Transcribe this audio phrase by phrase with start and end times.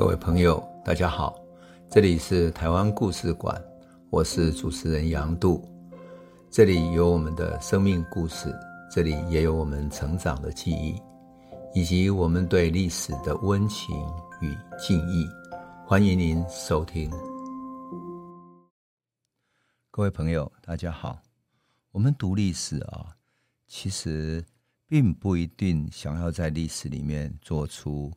[0.00, 1.38] 各位朋友，大家好，
[1.90, 3.62] 这里是台湾故事馆，
[4.08, 5.62] 我是主持人杨度，
[6.50, 8.50] 这里有我们的生命故事，
[8.90, 10.98] 这里也有我们成长的记忆，
[11.74, 13.94] 以及我们对历史的温情
[14.40, 15.28] 与敬意。
[15.86, 17.10] 欢迎您收听。
[19.90, 21.20] 各位朋友，大家好，
[21.92, 23.14] 我们读历史啊，
[23.66, 24.42] 其实
[24.86, 28.10] 并不一定想要在历史里面做出。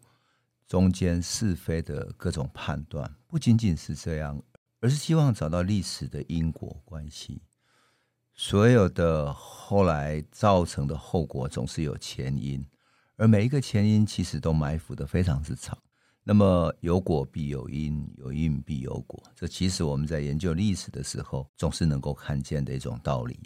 [0.68, 4.42] 中间是非的各种判断，不仅仅是这样，
[4.80, 7.42] 而是希望找到历史的因果关系。
[8.34, 12.66] 所有的后来造成的后果，总是有前因，
[13.16, 15.78] 而每一个前因其实都埋伏的非常之长。
[16.24, 23.40] 那么有果必有因，有因必有果，这其实我们在研究历史的时候，总是能够看见的一种道理。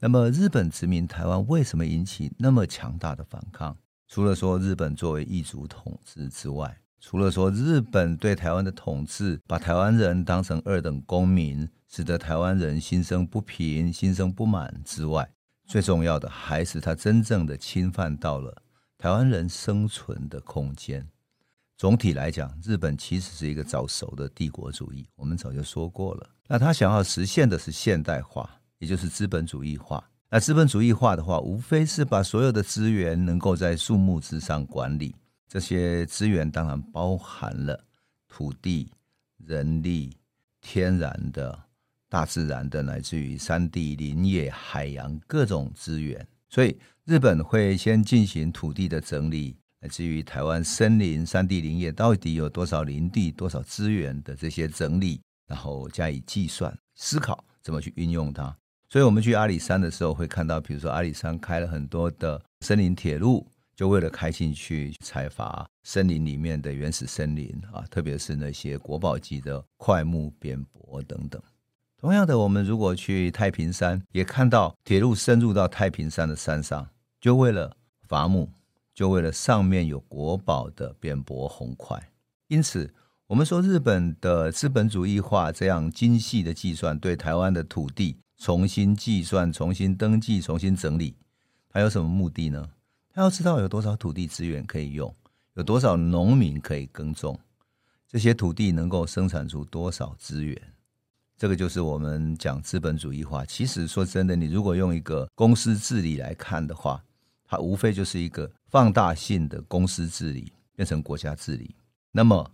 [0.00, 3.76] 那么日本殖民台湾为什么引起那么强大的反抗？
[4.12, 15.26] 除了说日本作为异族统治之外，除了说日本对台湾的统治，把台湾人当成二等公民，使得台湾人心生不平、心生不满之外，
[15.66, 18.54] 最重要的还是他真正的侵犯到了
[18.98, 21.08] 台湾人生存的空间。
[21.78, 26.28] 总体来讲，日本其实是一个早熟的帝国主义，我们早就说过了。
[26.46, 30.06] 那他想要实现的是现代化，也就是资本主义化。
[30.34, 35.14] 那资本主义化的话，无非是把所有的资源能够在树木之上管理。
[35.46, 37.78] 这些资源当然包含了
[38.26, 38.90] 土地、
[39.44, 40.16] 人力、
[40.62, 41.62] 天然的、
[42.08, 46.26] 大自然的，乃至于山地、林业、海洋各种资源。
[46.48, 58.56] 所以日本会先进行土地的整理，乃至于台湾森林、山地、林业到底有多少林地、多少资源的这些整理，然后加以计算、思考怎么去运用它。
[58.92, 71.40] 所以，我们去阿里山的时候，会看到，比如说阿里山开了很多的森林铁路，就为了开进去采伐森林里面的原始森林啊，特别是那些国宝级的块木、扁柏等等。
[71.96, 76.86] 同样的，我们如果去太平山，也看到铁路深入到太平山的山上，
[77.18, 77.74] 就为了
[78.06, 78.50] 伐木，
[78.92, 82.10] 就为了上面有国宝的扁柏红块。
[82.48, 82.92] 因此，
[83.28, 88.18] 我们说日本的资本主义化这样精细的计算，对台湾的土地。
[88.42, 91.14] 重新计算、重新登记、重新整理，
[91.68, 92.68] 它有什么目的呢？
[93.14, 95.14] 他要知道有多少土地资源可以用，
[95.54, 97.38] 有多少农民可以耕种，
[98.08, 100.60] 这些土地能够生产出多少资源。
[101.36, 103.46] 这个就是我们讲资本主义化。
[103.46, 107.00] 其实说真的，你如果用一个公司治理来看的话，
[107.44, 111.76] 它无非就是一个放大性的公司治理变成国家治理。
[112.10, 112.50] 那么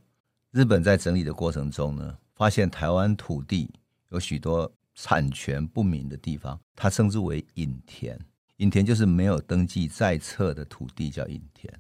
[0.50, 3.71] 日本在整理的过程中呢，发现台湾土地
[4.10, 4.71] 有许多。
[5.00, 8.19] 产权不明的地方，它称之为隐田。
[8.56, 11.72] 隐田就是没有登记在册的土地，叫隐田。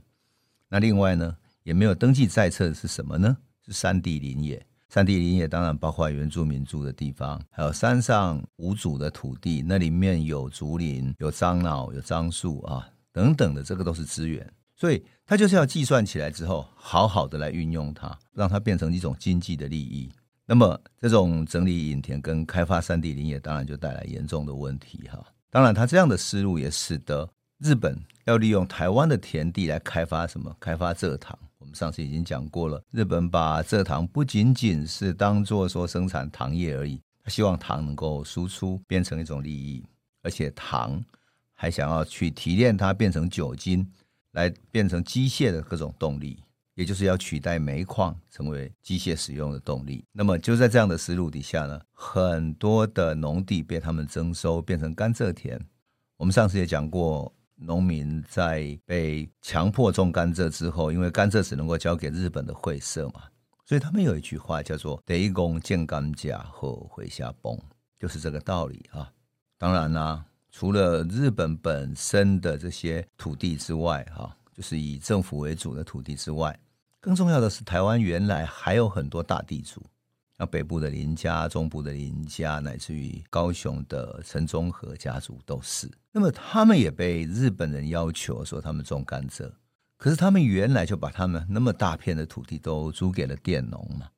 [0.68, 3.36] 那另外呢，也没有登记在册的是什么呢？
[3.66, 4.64] 是山地林业。
[4.88, 14.48] 山地林业当然包括原住民住的地方，还有山上无主的土地，那里面有竹林、有樟脑、有樟树啊等等的，这个都是资源。
[14.76, 20.08] 所以它就是要计算起来之后，好好的来运用它，让它变成一种经济的利益。
[20.50, 25.22] 那么，这种整理隐田跟开发山地林业，当然就带来严重的问题哈。
[25.50, 27.28] 当然，他这样的思路也使得
[27.58, 27.94] 日本
[28.24, 30.56] 要利用台湾的田地来开发什么？
[30.58, 31.38] 开发蔗糖。
[31.58, 39.84] 我们上次已经讲过了，日本把蔗糖不仅仅是当做说生产糖业而已，他希望糖能够输出变成一种利益，
[40.22, 41.04] 而且糖
[41.52, 43.86] 还想要去提炼它变成酒精，
[44.32, 46.42] 来变成机械的各种动力。
[46.78, 50.04] 也就是要取代煤矿成为机械使用的动力。
[50.12, 55.60] 那么就在这样的思路底下呢，很多的农地被他们征收，变成甘蔗田。
[56.16, 63.24] 我们上次也讲过，农民在被强迫种甘蔗之后，因为甘蔗只能够交给日本的会社嘛，
[63.66, 67.58] 所以他们有一句话叫做“得一公见甘蔗后回下崩”，
[67.98, 69.12] 就是这个道理啊。
[69.58, 76.56] 当然啦、除了日本本身的这些土地之外，哈，就是以政府为主的土地之外。
[77.08, 79.82] 更重要的是，台湾原来还有很多大地主，
[80.36, 85.90] 像北部的林家、中部的林家，乃至于高雄的陈中和家族都是。
[86.12, 89.50] 那么他们也被日本人要求说他们种甘蔗，
[89.96, 94.10] 可是他们原来就把他们那么大片的土地都租给了佃农嘛，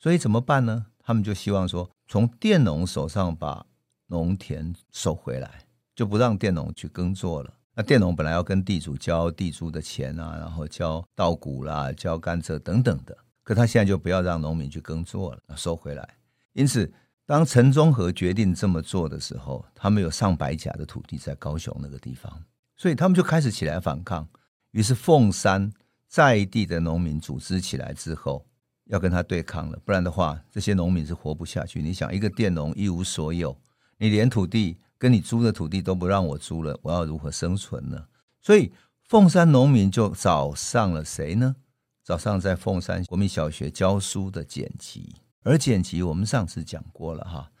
[0.00, 0.86] 所以怎么办呢？
[1.04, 3.64] 他们就希望说从佃农手上把
[4.08, 7.54] 农田收回来，就不让佃农去耕作了。
[7.74, 16.08] 那佃农本来要跟地主交地租的钱啊，然后交稻谷啦、交甘蔗等等的，可他现在就不要让农民去耕作了，收回来。
[16.52, 16.92] 因此，
[17.26, 22.32] 当陈中和决定这么做的时候，他们有上百甲的土地在高雄那个地方，
[22.76, 24.28] 所以他们就开始起来反抗。
[24.70, 25.72] 于是凤山
[26.06, 28.46] 在地的农民组织起来之后，
[28.84, 31.82] 要跟他对抗了，不然的话，这些农民是活不下去。
[31.82, 33.56] 你想，一个佃农一无所有，
[33.98, 38.06] 你连土地跟你租的土地都不让我租了，我要如何生存呢？
[38.40, 38.72] 所以，
[39.06, 41.56] 凤山农民就找上了谁呢？
[42.02, 45.16] 找上在凤山国民小学教书的简吉。
[45.42, 47.52] 而简吉，我们上次讲过了哈，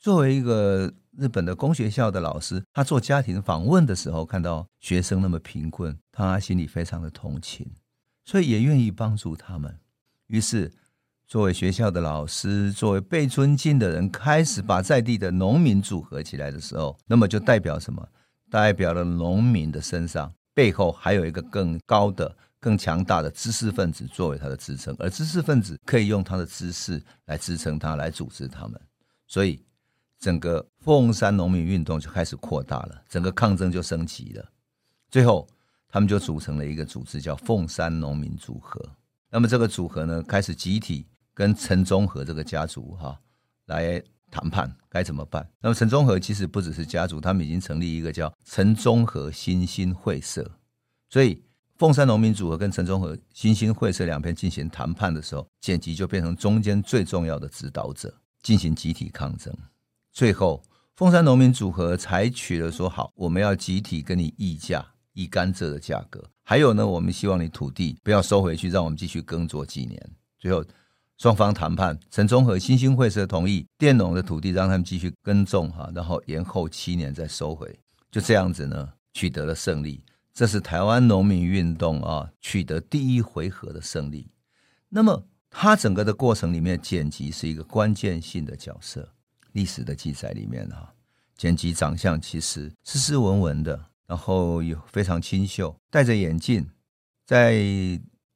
[0.00, 7.70] 作为一个日本的公学校的老师，他做家庭访问的时候，看到学生那么贫困，他心里非常的同情，
[8.24, 9.78] 所以也愿意帮助他们。
[10.26, 10.72] 于是，
[11.28, 18.08] 作为学校的老师，作为被尊敬的人，开始把在地的农民组合起来的时候，那么就代表什么？
[18.50, 28.80] 代表了农民的身上背后还有一个更高的、更强大的知识分子作为他的支撑，而知识分子可以用他的知识来支撑他，来组织他们。
[29.26, 29.62] 所以，
[30.18, 34.50] 整个凤山农民运动就开始扩大了，整个抗争就升级了。
[35.10, 35.46] 最后，
[35.90, 38.82] 他们就组成了一个组织，叫凤山农民组合。
[39.30, 41.06] 那么这个组合呢，开始集体
[41.38, 43.16] 跟陈中和这个家族哈
[43.66, 45.48] 来谈判该怎么办。
[45.60, 50.50] 那么陈中和其实不只是家族，他们已经成立一个叫陈中和新兴会社。
[51.08, 51.40] 所以
[51.76, 58.12] 凤山农民组合跟陈中和新兴会社两边进行谈判的时候，剪辑就变成中间最重要的指导者，
[58.42, 59.56] 进行集体抗争。
[60.12, 60.60] 最后
[60.96, 64.84] 凤山农民组合采取了说好，我们要集体跟你议价。
[65.12, 70.00] 一甘蔗的价格，还有呢，我们希望你土地不要收回去，让我们继续耕作几年。
[70.38, 70.64] 最后
[71.18, 77.78] 双方谈判，陈中和新兴会社同意佃农的土地让他们继续耕种哈，然后延后七年再收回，
[78.10, 80.02] 就这样子呢，取得了胜利。
[80.32, 84.30] 这是台湾农民运动啊取得第一回合的胜利。
[84.88, 89.08] 那么它整个的过程里面，剪辑是一个关键性的角色。
[89.52, 90.94] 历史的记载里面哈，
[91.36, 93.86] 剪辑长相其实斯斯文文的。
[94.06, 96.66] 然后有非常清秀，戴着眼镜，
[97.26, 97.52] 在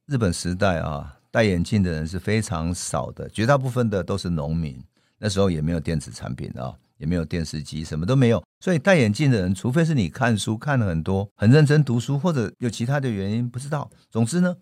[0.05, 4.79] 日本时代啊，戴眼镜的人是非常少的，绝大部分的都是农民。
[5.17, 8.44] 那时候也没有电子产品啊，也没有电视机，什么都没有。
[8.61, 13.90] 所以戴眼镜的人，除非是你看书看了很多，很认真读书，或者有其他的原因，不知道。
[14.11, 14.55] 总之呢，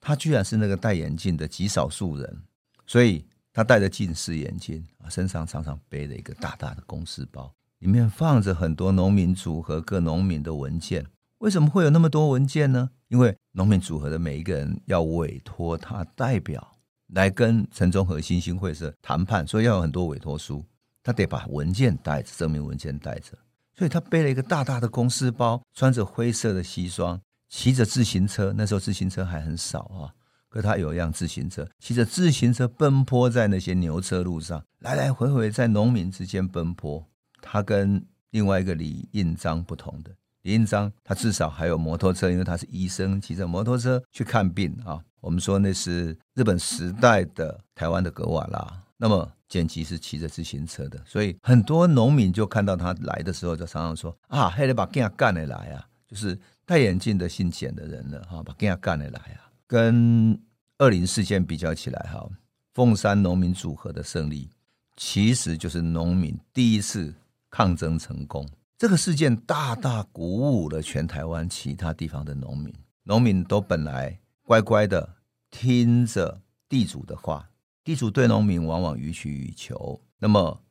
[0.00, 2.42] 他居然是那个戴眼镜的极少数人。
[2.86, 7.52] 所以他戴着近视眼镜啊，身上常常背着一个大大的公事包。
[7.80, 11.04] 里面放着很多农民组合各农民的文件，
[11.38, 12.90] 为什么会有那么多文件呢？
[13.08, 16.76] 因为农民组合的每一个人要委托他代表
[17.14, 20.64] 来跟陈中和新兴会社谈判，所以要有很多委托书，
[21.02, 23.38] 他得把文件带着，证明文件带着，
[23.74, 30.12] 所以他背了一个大大的公事包，穿着灰色的西装，骑着自行车，那时候自行车还很少啊，
[30.48, 37.06] 可他有一辆自行车，骑着自行车奔波在那些牛车路上，来来回回在农民之间奔波。
[37.40, 40.10] 他跟另外一个李印章不同的，
[40.48, 44.98] 印章他至少还有摩托车，因为他是医生，骑着摩托车去看病啊。
[45.20, 48.82] 我们说那是日本时代的台湾的格瓦拉。
[48.96, 59.50] 那么简吉是骑着自行车的，所以很多农民就看到他来的时候，就常常说啊，黑得把干干的来啊，就是戴眼镜的姓简的人了哈，把干干的来啊。
[59.66, 60.40] 跟
[60.78, 62.28] 二零事件比较起来哈，
[62.74, 64.48] 凤山农民组合的胜利，
[64.96, 67.14] 其实就是农民第一次。
[67.50, 68.46] 抗争成功，
[68.78, 70.22] 这个事件大大鼓
[70.62, 72.72] 舞了全台湾其他地方的农民。
[73.02, 75.16] 农民都本来乖乖的
[75.50, 77.50] 听着地主的话，
[77.82, 80.00] 地主对农民往往予取予求。
[80.18, 80.62] 那么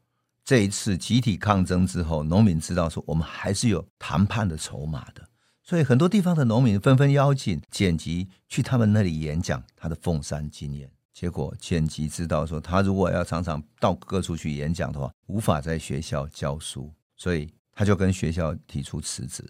[0.46, 5.28] 这一次集体抗争之后，农民知道说我们还是有谈判的筹码的，
[5.62, 10.90] 所以很多地方的农民纷纷邀请简吉去他们那里演讲他的凤山经验。
[11.14, 19.48] 结果简吉知道说，他如果要常常到各处去演讲的话，无法在学校教书，所以他就跟学校提出辞职。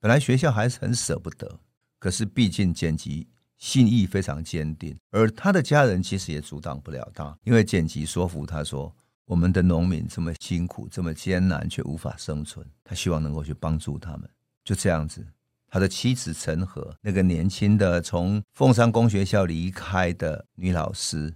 [0.00, 1.60] 本来学校还是很舍不得，
[2.00, 8.92] 可是毕竟剪辑心意非常坚定，而他的家人其实也阻挡不了他，因为剪辑说服他说
[9.26, 14.28] ：“我们的农民这么辛苦，这么艰难，却无法生存，他希望能够去帮助他们。”
[14.64, 15.24] 就这样子。
[15.70, 21.32] 他的妻子陈和，那个年轻的从凤山公学校离开的女老师，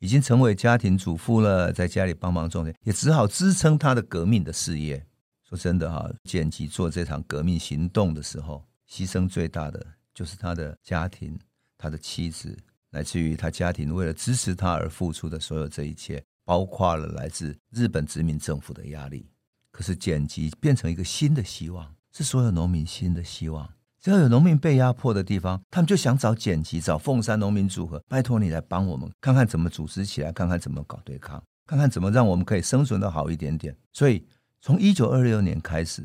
[0.00, 5.06] 已经成为家庭主妇了，在家里帮忙种田，也只好支撑他的革命的事业。
[5.48, 11.38] 说真的哈，简吉做这场革命行动的时候，牺牲最大的就是他的家庭，
[11.78, 12.56] 他的妻子，
[12.90, 19.28] 乃至于他家庭为了支持他而付出的所有这一切，包括了来自日本殖民政府的压力。
[19.70, 21.94] 可是简吉变成一个新的希望。
[22.12, 23.68] 是所有农民新的希望。
[24.00, 33.76] 只要有农民被压迫的地方，他们就想找简吉，找凤山农民组合，拜托你来帮我们，看看怎么组织起来，看看怎么搞对抗，看看怎么让我们可以生存得好一点点。
[33.92, 34.26] 所以，
[34.66, 36.02] 从一九二六年开始，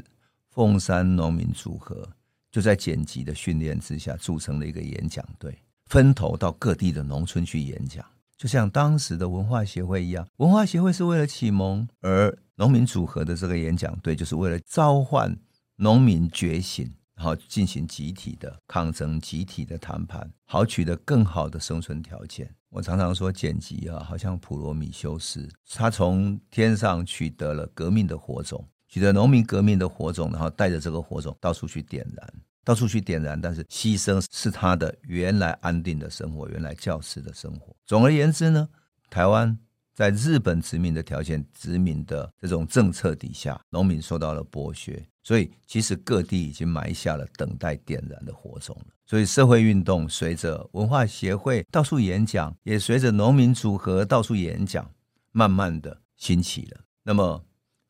[0.52, 2.08] 凤山农民组合
[2.52, 8.06] 就在剪辑的训练之下，组成了一个演讲队，分头到各地的农村去演讲。
[8.38, 15.36] 就像当时的文化协会一样，文化协会是为了启蒙，而农民组合的这个演讲队就是为了召唤
[15.78, 16.88] 农民觉醒，
[17.22, 22.52] 然后进行集体的抗争、集体的谈判，好取得更好的生存条件。
[22.70, 32.34] 我常常说，剪辑啊，好像普罗米修斯，他从天上取得了革命的火种，取得农民革命的火种，然后带着这个火种到处去点燃。
[32.64, 37.76] 到处去点燃，但是牺牲是他的原来安定的生活，原来教师的生活。
[37.86, 38.68] 总而言之呢，
[39.12, 39.56] 台湾
[39.94, 48.94] 在日本殖民的条件、殖民的这种政策底下，农民受到了剥削，所以其实各地已经埋下了等待点燃的火种了。
[49.06, 54.90] 所以社会运动随着文化协会到处演讲，也随着农民组合到处演讲，
[55.32, 56.82] 慢慢的兴起了。
[57.04, 57.44] 那么。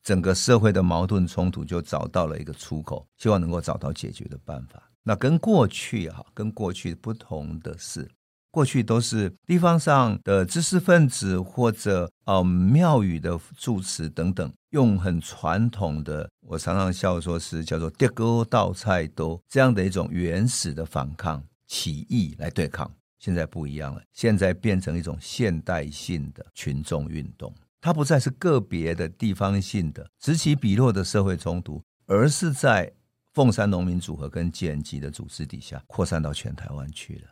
[0.04, 4.82] 整个社会的矛盾冲突就找到了一个出口，希望能够找到解决的办法。
[5.04, 8.10] 那跟过去哈，跟过去不同的是，
[8.52, 22.88] 过去都是地方上的知识分子或者呃庙宇的住持等等，用很传统的，我常常笑说是叫做“跌锅倒菜都”这样的一种原始的反抗起义来对抗。
[23.18, 27.54] 现在不一样了，现在变成一种现代性的群众运动。
[27.80, 32.92] 它不再是个别的地方性的此起彼落的社会冲突，而是在
[33.32, 37.28] 凤山农民组合跟建吉的组织底下扩散到全台湾去了。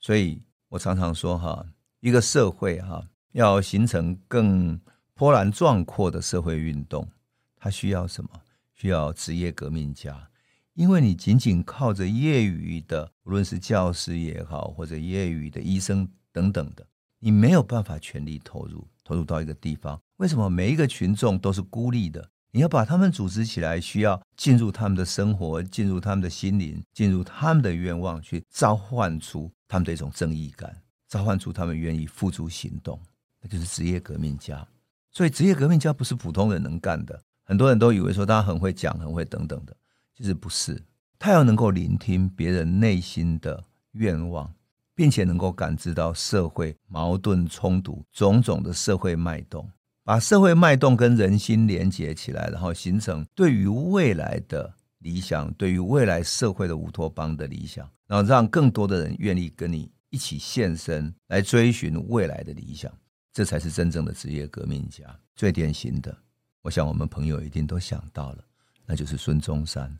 [0.00, 1.66] 所以我常常说哈，
[2.00, 4.80] 一个社会哈要形成更
[5.14, 7.08] 波澜壮阔的社会运动，
[7.56, 8.30] 它需要什么？
[8.74, 10.28] 需要职业革命家，
[10.74, 16.86] 因为你仅仅靠着业余的，无论是教师也好，或者业余的医生等等的，
[17.18, 18.86] 你没有办法全力投入。
[19.02, 22.28] 投入到一个地方，为什么每一个群众都是孤立的？
[22.56, 30.74] 你要把他们组织起来，需要进入他们的生活，进入他们的心灵，进入他们的愿望，去召唤出他们的一种正义感，
[31.06, 32.98] 召唤出他们愿意付诸行动，
[33.42, 34.66] 那就是职业革命家。
[35.12, 37.20] 所以，职业革命家不是普通人能干的。
[37.44, 39.76] 很多人都以为说他很会讲，很会等等的，
[40.16, 40.82] 其实不是。
[41.18, 44.50] 他要能够聆听别人内心的愿望。
[44.98, 49.70] 并且能够感知到社会矛盾冲突种种的社会脉动，
[50.06, 62.96] 把社会脉动跟人心连接起来，然后形成对于未来的理想，对于未来社会的乌托邦的理想，然后让更多的人愿意跟你一起献身来追寻未来的理想，
[63.32, 65.04] 这才是真正的职业革命家。
[65.34, 66.16] 最典型的，
[66.62, 68.44] 我想我们朋友一定都想到了，
[68.86, 69.92] 那就是孙中山。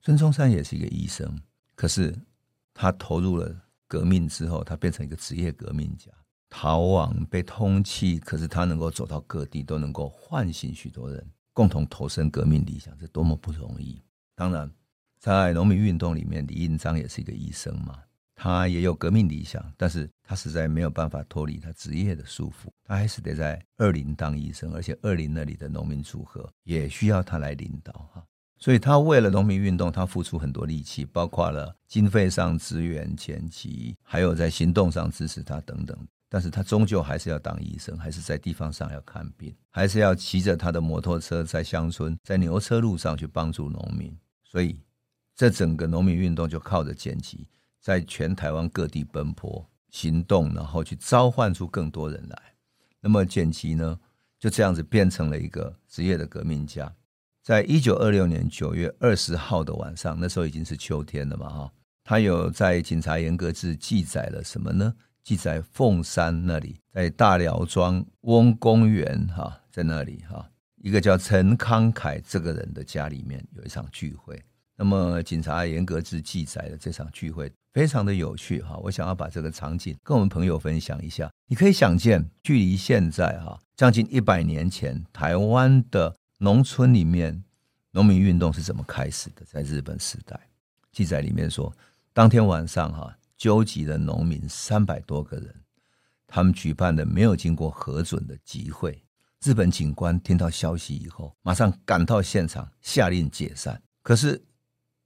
[0.00, 1.40] 孙中山也是一个医生，
[1.76, 2.12] 可是
[2.74, 3.54] 他投入了。
[3.88, 6.10] 革命之后，他变成一个职业革命家，
[6.48, 14.00] 逃亡被通缉，可是他能够走到各地，都能够唤醒许多人共同投身革命理想，这多么不容易！
[14.34, 14.70] 当然，
[15.18, 17.98] 在农民运动里面，李应章也是一个医生嘛，
[18.34, 28.24] 他也有革命理想，但是他实在没有办法脱离他职业的束缚，他还是得在二林当医生，而且二林那里的农民组合也需要他来领导哈。
[28.58, 35.96] 所以他为了农民运动，他付出很多力气，包括了经费上支援前期，还有在行动上支持他等等。
[36.36, 44.14] 但是他终究还是要当医生，还是在地方上要看病，还是要骑着他的摩托车在乡村、在牛车路上去帮助农民。
[44.44, 44.78] 所以
[45.34, 47.48] 这整个农民运动就靠着简吉，
[47.80, 52.42] 在全台湾各地奔波行动，然后去召唤出更多人来。
[53.00, 53.98] 那么简吉呢，
[54.38, 56.94] 就这样子变成了一个职业的革命家。
[57.42, 61.72] 在一九二六年九月二十号的晚上，那时候已经是秋天了嘛，哈，
[62.04, 64.94] 他有在《警察严格志》记载了什么呢？
[65.26, 74.40] 记载凤山那里，在大寮庄翁公园，哈，在那里，哈，一个叫陈康凯这个人的家里面有一场聚会。
[74.76, 81.28] 那么《警察严格志》记载的这场聚会非常的有趣，哈，我想要把这个场景跟我们朋友分享一下。
[81.48, 86.14] 你可以想见，距离现在哈将近一百年前，台湾的。
[86.38, 87.42] 农村里面，
[87.92, 89.42] 农民运动是怎么开始的？
[89.46, 90.38] 在日本时代，
[90.92, 91.74] 记载里面说，
[92.12, 95.54] 当天晚上哈，纠集了农民三百多个人，
[96.26, 99.02] 他们举办的没有经过核准的集会。
[99.44, 103.80] 日本警官听到消息以后，马上赶到现场，下令解散。
[104.02, 104.42] 可是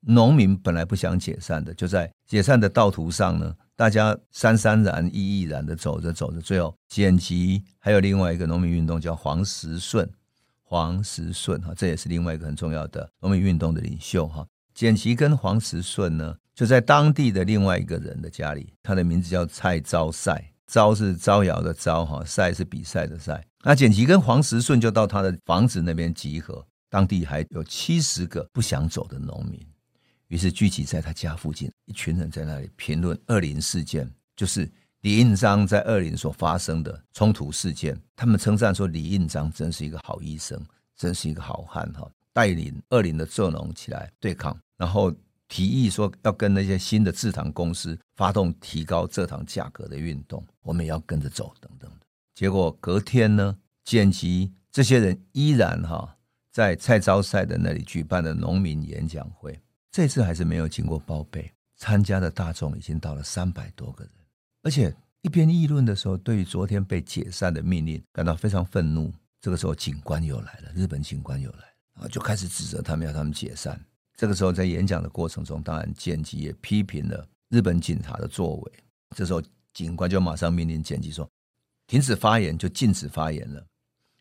[0.00, 10.08] 农民本来不想解散的，就在解散的道途上呢，大家潸潸然、毅毅然的走着走着，最后剪辑还有另外一个农民运动叫黄石顺。
[10.62, 14.46] 黄石顺哈，这也是另外一个很重要的农民运动的领袖哈。
[14.74, 23.44] 简吉跟黄石顺呢，就在当地的另外一个人的家里，他的名字叫蔡招赛，招是招摇的招哈，赛是比赛的赛。
[23.62, 29.60] 那简吉跟黄石顺就到他的房子那边集合，当地还有七十个不想走的农民，
[30.28, 34.70] 于是聚集在他家附近，一群人在那里评论二林事件，就是
[35.02, 40.58] 李应章在二林所发生的冲突事件，他们称赞说李应章真是一个好医生，
[40.96, 45.12] 真是一个好汉哈，带领二林的蔗农起来对抗，然后
[45.48, 52.06] 提议说要跟那些新的制糖公司发动提高蔗糖价格的运动，我们也要跟着走等等的。
[52.34, 56.16] 结果隔天呢，剪辑这些人依然哈
[56.52, 59.60] 在蔡昭赛的那里举办的农民演讲会，
[59.90, 64.12] 这次还是没有经过报备，参加的大众已经到了三百多个人。
[64.62, 69.12] 而且一边议论的时候，对于昨天被解散的命令感到非常愤怒。
[69.40, 71.69] 这个时候，警官又来了，日本警官又来，
[72.00, 73.80] 啊就开始指责他们，要他们解散。
[74.16, 78.72] 这个时候，在演讲的过程中，当然简吉也批评了日本警察的作为。
[79.16, 79.42] 这时候，
[79.72, 81.28] 警官就马上命令简吉说
[81.86, 83.64] ：“停止发言，就禁止发言了，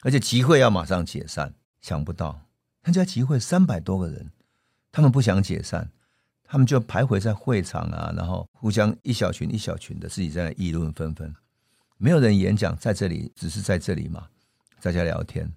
[0.02, 2.42] 而且集会要马上解散。”想不到
[2.84, 4.30] 参加集会三百多个人，
[4.92, 5.90] 他们不想解散。
[6.44, 11.32] 他们就徘徊在会场啊，然后互相一小群一小群的自己在那议论纷纷，
[11.98, 14.28] 没有人演讲，在这里只是在这里嘛，
[14.80, 15.54] 在家聊天。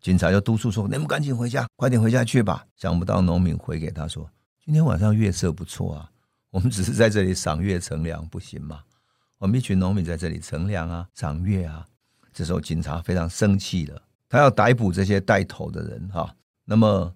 [0.00, 4.30] 警察就督促说：“你们赶紧回家，快点回家去吧。”想不到农民回给他说
[4.64, 6.10] ：“今天晚上月色不错啊，
[6.50, 8.80] 我们只是在这里赏月乘凉，不行吗？
[9.38, 11.86] 我们一群农民在这里乘凉啊，赏月啊。”
[12.32, 16.34] 这时候警察非常生气了，他要逮捕这些带头的人哈。
[16.64, 17.14] 那么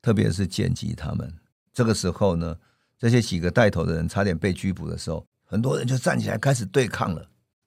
[0.00, 1.34] 特别是简吉他们。
[1.72, 2.56] 这个时候呢，
[2.98, 7.26] 这些几个带头的人差点被拘捕的时候，很多人就站起来开始对抗了。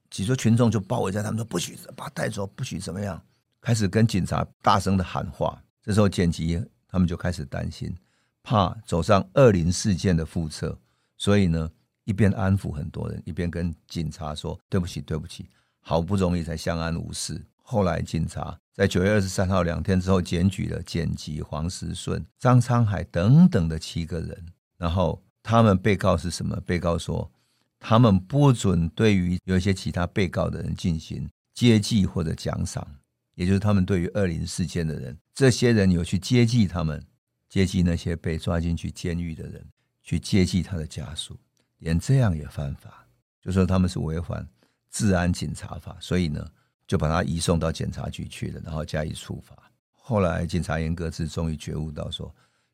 [0.09, 3.21] 几桌群众就包围在他们说：“不许把他带走，不许怎么样。”
[3.63, 5.57] 开始跟警察大声的喊话。
[5.81, 7.95] 这时候剪辑他们就开始担心，
[8.43, 10.77] 怕走上二零事件的覆辙，
[11.17, 11.71] 所以呢，
[12.03, 15.47] 一边安抚很多人，一边跟警察说：“对不起，对不起，
[15.79, 18.59] 好不容易才相安无事。”后来警察。
[18.73, 24.45] 在九月二十三号两天之后，检举了剪辑、黄时顺、张沧海等等的七个人。
[24.79, 26.59] 然后他们被告是什么？
[26.65, 27.31] 被告说，
[27.79, 32.87] 他们不准对于有一些其他被告的人进行接济或者奖赏，
[33.35, 37.05] 也就是他们对于二零事件的人，这些人有去接济他们，
[37.49, 39.65] 接济那些被抓进去监狱的人，
[40.01, 41.39] 去接济他的家属，
[41.79, 43.07] 连这样也犯法，
[43.41, 44.47] 就说他们是违反
[44.91, 46.45] 治安警察法，所以呢。
[46.85, 49.57] 就把他移送到检察局去了，然后加以处罚。
[49.89, 52.31] 后来警察严格制终于觉悟到说，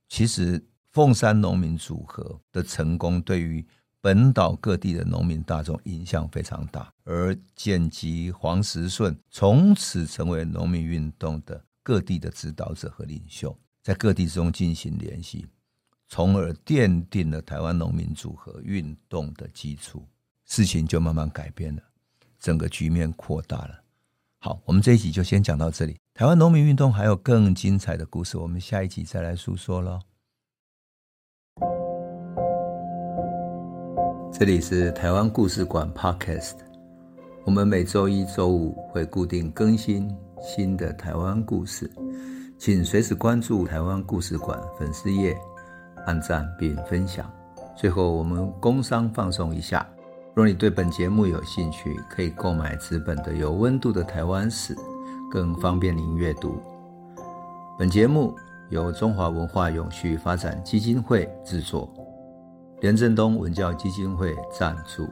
[0.09, 3.63] 其实凤山农民组合的成功对于
[4.01, 15.45] 本岛各地的农民大众影响非常大，而简吉、黄时顺从此成为农民运动的各地的指导者和领袖，在各地之中进行联系，
[16.07, 20.07] 从而奠定了台湾农民组合运动的基础。
[20.45, 21.83] 事情就慢慢改变了，
[22.39, 23.83] 整个局面扩大了。
[24.39, 25.97] 好，我们这一集就先讲到这里。
[26.13, 29.99] 台湾农民运动还有更精彩的故事，我们下一集再来诉说喽。
[34.39, 36.53] 这里是台湾故事馆 Podcast，
[37.43, 40.09] 我们每周一、周五会固定更新
[40.41, 41.91] 新的台湾故事，
[42.57, 45.35] 请随时关注台湾故事馆粉丝页，
[46.05, 47.29] 按赞并分享。
[47.75, 49.85] 最后，我们工商放送一下。
[50.33, 54.73] 若你对本节目有兴趣，可以购买纸本的《有温度的台湾史》，
[55.29, 56.55] 更方便您阅读。
[57.77, 58.33] 本节目
[58.69, 61.93] 由中华文化永续发展基金会制作，
[62.81, 65.05] 廉振东文教基金会赞助。